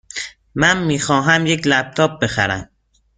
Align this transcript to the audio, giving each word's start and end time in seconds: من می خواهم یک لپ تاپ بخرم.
من 0.55 0.83
می 0.83 0.99
خواهم 0.99 1.45
یک 1.47 1.61
لپ 1.67 1.93
تاپ 1.93 2.21
بخرم. 2.21 2.69